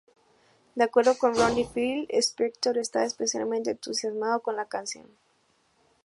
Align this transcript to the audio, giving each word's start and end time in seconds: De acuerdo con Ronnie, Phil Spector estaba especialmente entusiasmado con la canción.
De 0.73 0.83
acuerdo 0.83 1.15
con 1.19 1.35
Ronnie, 1.35 1.69
Phil 1.71 2.07
Spector 2.09 2.75
estaba 2.79 3.05
especialmente 3.05 3.69
entusiasmado 3.69 4.41
con 4.41 4.55
la 4.55 4.65
canción. 4.65 5.05